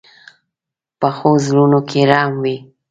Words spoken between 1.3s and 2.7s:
زړونو کې رحم وي